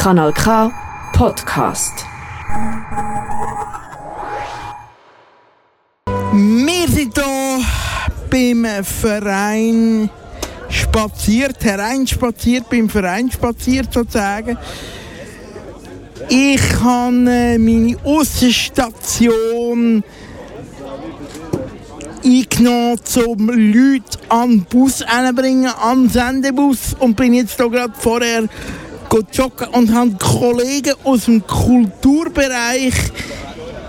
[0.00, 0.72] Kanal K
[1.12, 2.06] Podcast.
[6.32, 7.60] Wir sind hier
[8.30, 10.08] beim Verein
[10.70, 14.56] spaziert, hereinspaziert, beim Verein spaziert sozusagen.
[16.30, 20.02] Ich habe äh, meine Aussenstation
[22.24, 25.04] eingenommen, um Leute an den Bus
[25.36, 28.48] bringen, an den Sendebus und bin jetzt hier gerade vorher
[29.32, 32.94] joggen und habe Kollegen aus dem Kulturbereich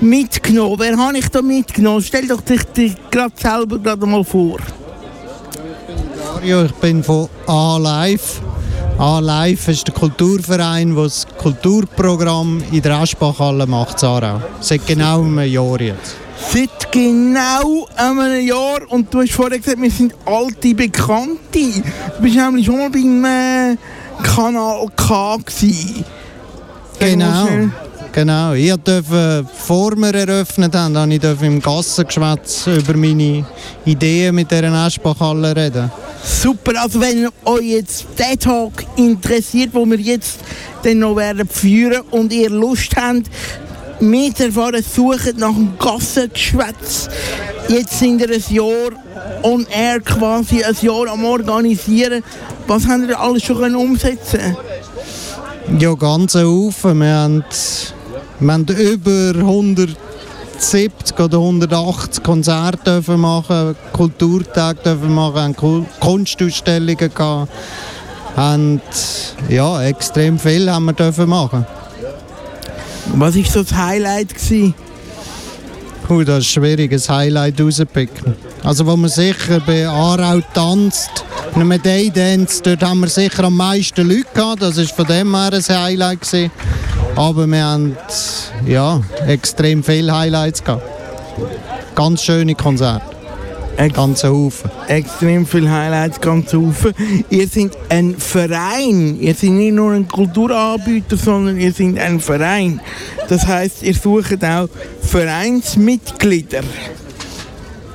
[0.00, 0.76] mitgenommen.
[0.78, 2.02] Wer habe ich da mitgenommen?
[2.02, 4.58] Stell doch dich, dich gerade selber gerade mal vor.
[6.34, 8.40] Mario, ich bin von A-Live.
[8.98, 14.42] A-Live ist der Kulturverein, der das Kulturprogramm in der Aschbachhalle macht, Sarah.
[14.60, 16.16] Seit genau einem Jahr jetzt.
[16.52, 21.38] Seit genau einem Jahr und du hast vorher gesagt, wir sind alte Bekannte.
[21.52, 23.76] Du bist nämlich schon mal beim äh,
[24.22, 26.04] Kanal K gewesen.
[26.98, 27.48] Genau.
[28.14, 33.44] Genau, ich durfte, vor wir eröffnet haben, habe ich im Gassengeschwätz über meine
[33.84, 35.90] Ideen mit dieser Aschbachhalle reden.
[36.22, 40.38] Super, also wenn euch jetzt der Tag interessiert, wo wir jetzt
[40.84, 43.26] dann noch werden führen und ihr Lust habt,
[43.98, 47.08] zu erfahren, sucht nach dem Gassengeschwätz.
[47.68, 48.90] Jetzt sind wir ein Jahr
[49.42, 52.22] on air quasi, ein Jahr am Organisieren.
[52.66, 54.56] Was habt ihr alles schon umsetzen
[55.78, 56.98] Ja, ganz Haufen.
[57.00, 57.44] Wir haben,
[58.40, 67.50] wir haben über 170 oder 180 Konzerte dürfen machen, Kulturtage dürfen machen, haben Kunstausstellungen gehabt.
[68.36, 68.82] Und
[69.48, 71.66] ja, extrem viel haben wir dürfen machen.
[73.14, 74.34] Was war so das Highlight?
[74.34, 74.74] Gewesen?
[76.08, 78.34] Uh, das ist schwierig, ein Highlight rauszupicken.
[78.62, 81.24] Also wo man sicher bei Aarau tanzt,
[81.54, 85.34] man Day Dance, dort haben wir sicher am meisten Leute gehabt, das war von dem
[85.34, 86.20] her ein Highlight.
[86.20, 86.50] Gewesen.
[87.16, 87.96] Aber wir haben
[88.66, 90.82] ja, extrem viele Highlights gehabt.
[91.94, 93.13] Ganz schöne Konzerte.
[93.76, 94.70] Ein ganzer Haufen.
[94.86, 96.92] Extrem viele Highlights, ganz Haufen.
[97.28, 99.18] Ihr seid ein Verein.
[99.20, 102.80] Ihr seid nicht nur ein Kulturanbieter, sondern ihr seid ein Verein.
[103.28, 104.68] Das heißt, ihr sucht auch
[105.02, 106.62] Vereinsmitglieder.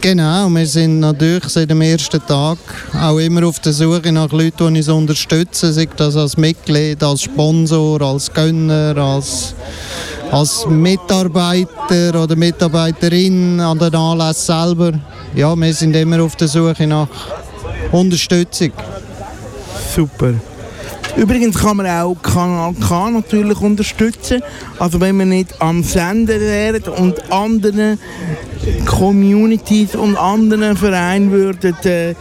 [0.01, 2.57] Genau, wir sind natürlich seit dem ersten Tag
[2.93, 7.23] auch immer auf der Suche nach Leuten, die uns unterstützen, sei das als Mitglied, als
[7.23, 9.53] Sponsor, als Gönner, als,
[10.31, 14.99] als Mitarbeiter oder Mitarbeiterin an den Anlässen selber.
[15.35, 17.07] Ja, wir sind immer auf der Suche nach
[17.91, 18.71] Unterstützung.
[19.95, 20.33] Super.
[21.15, 24.41] Übrigens kann man auch Kanal K natürlich unterstützen.
[24.79, 27.99] Also wenn man nicht am Sender wäre und anderen
[28.85, 32.15] Communities und anderen Vereinen würden äh,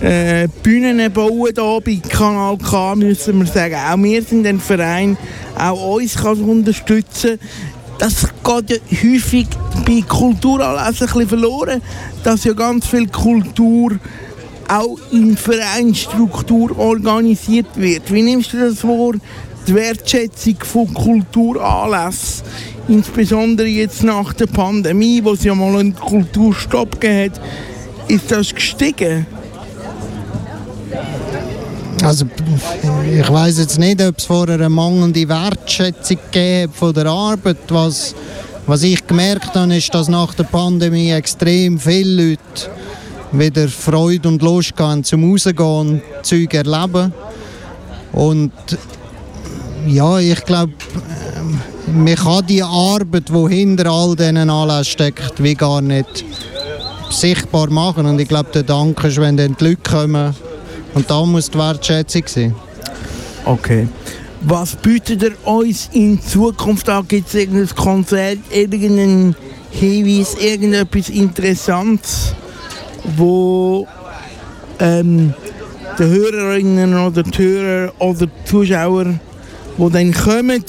[0.00, 5.16] äh, Bühnen bauen hier bei Kanal K, müssen wir sagen, auch wir sind ein Verein,
[5.58, 7.38] auch uns kann unterstützen.
[7.98, 9.46] Das geht ja häufig
[9.86, 11.80] bei Kulturanlässen verloren,
[12.22, 13.98] dass ja ganz viel Kultur
[14.68, 18.12] auch in Vereinsstruktur organisiert wird.
[18.12, 19.14] Wie nimmst du das vor,
[19.66, 22.44] die Wertschätzung von Kulturanlässen,
[22.88, 27.40] insbesondere jetzt nach der Pandemie, wo es ja mal einen Kulturstopp gegeben hat,
[28.08, 29.26] ist das gestiegen?
[32.04, 32.26] Also
[33.10, 36.18] ich weiß jetzt nicht, ob es vorher eine mangelnde Wertschätzung
[36.70, 37.56] von der Arbeit.
[37.70, 38.14] Was,
[38.66, 42.70] was ich gemerkt habe, ist, dass nach der Pandemie extrem viele Leute
[43.32, 47.14] wieder Freude und Lust haben zum Rausgehen und Zeug erleben.
[48.12, 48.52] Und
[49.86, 50.74] ja, ich glaube,
[51.86, 56.22] man kann die Arbeit, die hinter all diesen Anlässen steckt, wie gar nicht
[57.08, 58.04] sichtbar machen.
[58.04, 60.34] Und ich glaube, der Dank ist, wenn dann die Leute kommen.
[60.94, 62.54] Und da muss die Wertschätzung sein.
[63.44, 63.88] Okay.
[64.42, 67.06] Was bietet ihr uns in Zukunft an?
[67.08, 69.34] Gibt es irgendein Konzert, irgendeinen
[69.70, 72.34] Hinweis, irgendetwas Interessantes?
[73.16, 73.86] wo
[74.78, 75.34] ähm,
[75.98, 79.04] die Hörerinnen oder die Hörer oder die Zuschauer,
[79.78, 80.64] die dann kommen,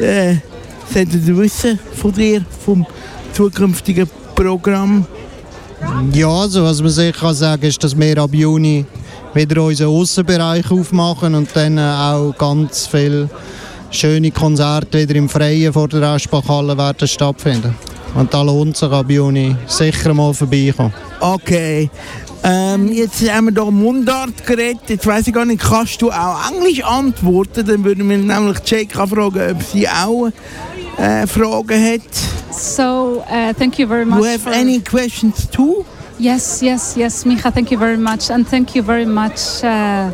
[0.00, 0.36] äh,
[0.92, 2.86] sollten wissen von dir, vom
[3.32, 5.06] zukünftigen Programm?
[6.12, 8.86] Ja, also was man sicher kann sagen ist, dass wir ab Juni
[9.34, 13.28] wieder unseren Außenbereich aufmachen und dann auch ganz viele
[13.90, 17.74] schöne Konzerte wieder im Freien vor der Aschbachhalle werden stattfinden.
[18.14, 20.92] Und da lohnt sich ab Juni sicher mal vorbeikommen.
[21.20, 21.90] Okay.
[22.46, 24.82] Ähm, jetzt haben wir hier Mundart geredet.
[24.88, 27.66] Jetzt weiss ich gar nicht, kannst du auch Englisch antworten?
[27.66, 30.28] Dann würden wir nämlich Jake fragen, ob sie auch
[30.98, 32.02] äh, Fragen hat.
[32.50, 34.18] So, uh, thank you very much.
[34.18, 35.84] Do you have any questions too?
[36.18, 38.30] Yes, yes, yes, Micha, thank you very much.
[38.30, 40.12] And thank you very much uh,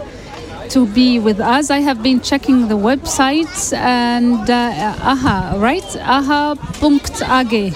[0.71, 1.71] to be with us.
[1.71, 5.85] I have been checking the website and uh, AHA, right?
[5.97, 7.73] AHA.ag.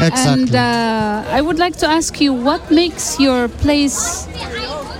[0.00, 0.42] Exactly.
[0.42, 4.26] And uh, I would like to ask you what makes your place,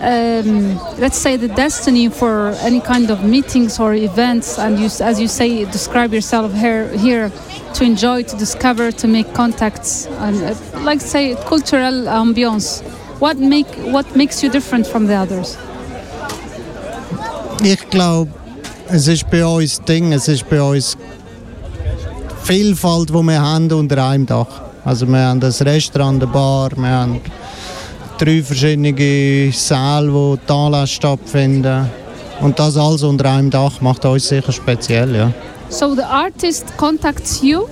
[0.00, 5.20] um, let's say, the destiny for any kind of meetings or events, and you, as
[5.20, 7.31] you say, describe yourself here, here
[7.75, 12.82] to enjoy, to discover, to make contacts, and uh, like say, cultural ambiance.
[13.20, 15.56] What make what makes you different from the others?
[17.62, 18.31] Ich glaube,
[18.88, 20.96] es ist bei uns Ding, es ist bei uns
[22.43, 24.62] Vielfalt, die wir haben unter einem Dach.
[24.85, 27.20] Also wir haben das Restaurant, eine Bar, wir haben
[28.19, 31.87] drei verschiedene Säle, wo die Anlässe stattfinden.
[32.40, 35.32] Und das alles unter einem Dach macht uns sicher speziell, ja.
[35.69, 37.66] So the artist contacts you.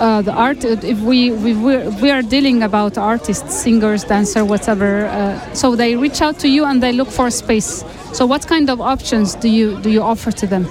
[0.00, 1.52] Uh, the art, if we, we
[2.00, 5.08] we are dealing about artists, singers, dancer, whatever.
[5.08, 7.84] Uh, so they reach out to you and they look for a space.
[8.12, 10.68] So what kind of options do you do you offer to them?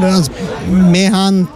[0.00, 0.30] Also,
[0.68, 1.48] wir, haben,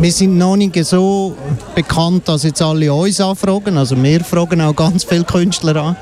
[0.00, 1.36] wir sind noch nicht so
[1.74, 3.76] bekannt, dass jetzt alle uns anfragen.
[3.78, 5.96] Also wir fragen auch ganz viele Künstler an.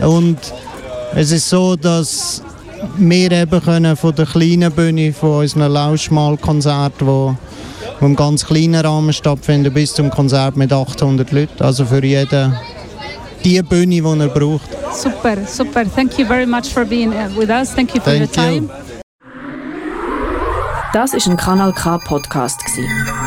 [0.00, 0.38] Und
[1.14, 2.42] es ist so, dass
[2.96, 7.34] wir eben können von der kleinen Bühne, von unseren Lauschmalkonzerten, wo,
[8.00, 11.62] wo im ganz kleinen Rahmen stattfinden, bis zum Konzert mit 800 Leuten.
[11.62, 12.56] Also für jeden
[13.44, 14.68] die Bühne, die er braucht.
[14.92, 15.84] Super, super.
[15.94, 17.72] Thank you very much for being uh, with us.
[17.72, 18.64] Thank you for Thank your time.
[18.64, 18.88] you.
[20.92, 22.82] Das ist ein Kanal K Podcast gsi.